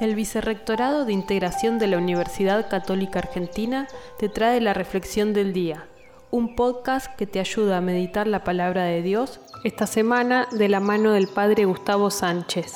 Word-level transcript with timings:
El 0.00 0.14
Vicerrectorado 0.14 1.04
de 1.04 1.12
Integración 1.12 1.78
de 1.78 1.86
la 1.86 1.98
Universidad 1.98 2.70
Católica 2.70 3.18
Argentina 3.18 3.86
te 4.18 4.30
trae 4.30 4.58
la 4.62 4.72
Reflexión 4.72 5.34
del 5.34 5.52
Día, 5.52 5.88
un 6.30 6.56
podcast 6.56 7.14
que 7.16 7.26
te 7.26 7.38
ayuda 7.38 7.76
a 7.76 7.82
meditar 7.82 8.26
la 8.26 8.42
palabra 8.42 8.84
de 8.84 9.02
Dios 9.02 9.40
esta 9.62 9.86
semana 9.86 10.48
de 10.52 10.70
la 10.70 10.80
mano 10.80 11.12
del 11.12 11.28
Padre 11.28 11.66
Gustavo 11.66 12.10
Sánchez. 12.10 12.72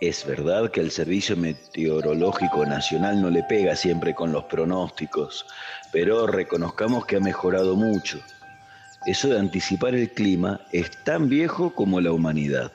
Es 0.00 0.24
verdad 0.24 0.70
que 0.70 0.80
el 0.80 0.90
Servicio 0.90 1.36
Meteorológico 1.36 2.64
Nacional 2.64 3.20
no 3.20 3.28
le 3.28 3.42
pega 3.42 3.76
siempre 3.76 4.14
con 4.14 4.32
los 4.32 4.44
pronósticos, 4.44 5.44
pero 5.92 6.26
reconozcamos 6.26 7.04
que 7.04 7.16
ha 7.16 7.20
mejorado 7.20 7.76
mucho. 7.76 8.18
Eso 9.04 9.28
de 9.28 9.38
anticipar 9.38 9.94
el 9.94 10.10
clima 10.10 10.62
es 10.72 10.90
tan 11.04 11.28
viejo 11.28 11.74
como 11.74 12.00
la 12.00 12.12
humanidad. 12.12 12.72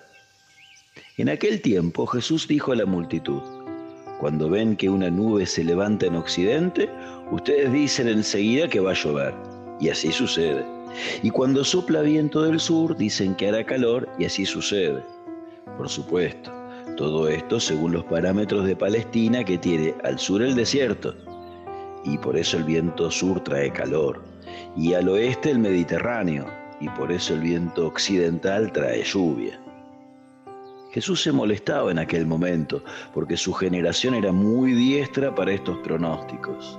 En 1.16 1.30
aquel 1.30 1.62
tiempo 1.62 2.08
Jesús 2.08 2.48
dijo 2.48 2.72
a 2.72 2.76
la 2.76 2.88
multitud, 2.88 3.40
cuando 4.20 4.50
ven 4.50 4.76
que 4.76 4.90
una 4.90 5.12
nube 5.12 5.46
se 5.46 5.64
levanta 5.64 6.08
en 6.08 6.16
occidente, 6.16 6.90
ustedes 7.32 7.72
dicen 7.72 8.08
enseguida 8.08 8.68
que 8.68 8.80
va 8.80 8.92
a 8.92 8.96
llover, 8.96 9.36
y 9.80 9.90
así 9.90 10.12
sucede. 10.12 10.66
Y 11.22 11.30
cuando 11.30 11.64
sopla 11.64 12.02
viento 12.02 12.42
del 12.42 12.60
sur, 12.60 12.98
dicen 12.98 13.36
que 13.36 13.50
hará 13.50 13.64
calor, 13.64 14.10
y 14.18 14.26
así 14.26 14.44
sucede. 14.44 15.04
Por 15.78 15.88
supuesto, 15.88 16.52
todo 16.98 17.28
esto 17.28 17.60
según 17.60 17.92
los 17.92 18.06
parámetros 18.06 18.66
de 18.66 18.76
Palestina 18.76 19.44
que 19.44 19.60
tiene 19.60 19.94
al 20.04 20.18
sur 20.18 20.42
el 20.42 20.56
desierto, 20.56 21.14
y 22.04 22.18
por 22.18 22.36
eso 22.36 22.58
el 22.58 22.64
viento 22.64 23.12
sur 23.12 23.40
trae 23.44 23.72
calor, 23.72 24.24
y 24.76 24.96
al 24.96 25.08
oeste 25.10 25.52
el 25.52 25.60
Mediterráneo, 25.60 26.48
y 26.82 26.90
por 26.90 27.12
eso 27.12 27.36
el 27.36 27.42
viento 27.42 27.86
occidental 27.86 28.72
trae 28.72 29.04
lluvia. 29.04 29.60
Jesús 30.94 31.24
se 31.24 31.32
molestaba 31.32 31.90
en 31.90 31.98
aquel 31.98 32.28
momento 32.28 32.84
porque 33.16 33.36
su 33.36 33.52
generación 33.52 34.14
era 34.14 34.32
muy 34.32 34.74
diestra 34.74 35.34
para 35.34 35.52
estos 35.52 35.76
pronósticos. 35.80 36.78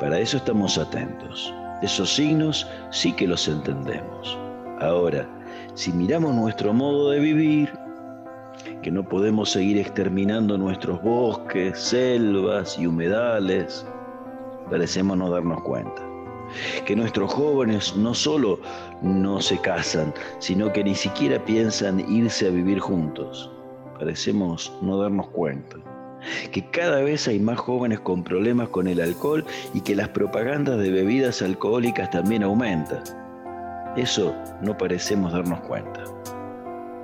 Para 0.00 0.18
eso 0.18 0.38
estamos 0.38 0.78
atentos. 0.78 1.52
Esos 1.82 2.14
signos 2.14 2.66
sí 2.90 3.12
que 3.12 3.26
los 3.26 3.46
entendemos. 3.48 4.38
Ahora, 4.80 5.28
si 5.74 5.92
miramos 5.92 6.34
nuestro 6.34 6.72
modo 6.72 7.10
de 7.10 7.20
vivir, 7.20 7.70
que 8.80 8.90
no 8.90 9.06
podemos 9.06 9.50
seguir 9.50 9.76
exterminando 9.76 10.56
nuestros 10.56 11.02
bosques, 11.02 11.78
selvas 11.78 12.78
y 12.78 12.86
humedales, 12.86 13.86
parecemos 14.70 15.18
no 15.18 15.28
darnos 15.28 15.62
cuenta 15.64 16.11
que 16.84 16.96
nuestros 16.96 17.32
jóvenes 17.32 17.96
no 17.96 18.14
solo 18.14 18.60
no 19.02 19.40
se 19.40 19.58
casan, 19.58 20.12
sino 20.38 20.72
que 20.72 20.84
ni 20.84 20.94
siquiera 20.94 21.44
piensan 21.44 22.00
irse 22.12 22.46
a 22.46 22.50
vivir 22.50 22.78
juntos. 22.78 23.50
Parecemos 23.98 24.72
no 24.82 24.98
darnos 24.98 25.28
cuenta. 25.28 25.76
Que 26.52 26.64
cada 26.70 27.00
vez 27.00 27.26
hay 27.26 27.40
más 27.40 27.58
jóvenes 27.58 28.00
con 28.00 28.22
problemas 28.22 28.68
con 28.68 28.86
el 28.86 29.00
alcohol 29.00 29.44
y 29.74 29.80
que 29.80 29.96
las 29.96 30.08
propagandas 30.08 30.78
de 30.78 30.90
bebidas 30.90 31.42
alcohólicas 31.42 32.10
también 32.10 32.44
aumentan. 32.44 33.02
Eso 33.96 34.34
no 34.60 34.76
parecemos 34.76 35.32
darnos 35.32 35.60
cuenta. 35.60 36.04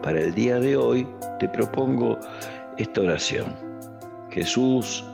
Para 0.02 0.20
el 0.20 0.34
día 0.34 0.58
de 0.60 0.76
hoy 0.76 1.06
te 1.38 1.48
propongo 1.48 2.18
esta 2.78 3.00
oración. 3.00 3.54
Jesús, 4.30 5.04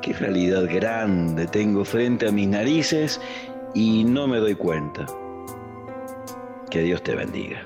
qué 0.00 0.12
realidad 0.14 0.64
grande 0.64 1.46
tengo 1.46 1.84
frente 1.84 2.28
a 2.28 2.32
mis 2.32 2.48
narices 2.48 3.20
y 3.74 4.04
no 4.04 4.26
me 4.26 4.38
doy 4.38 4.54
cuenta. 4.54 5.06
Que 6.70 6.82
Dios 6.82 7.02
te 7.02 7.14
bendiga. 7.14 7.62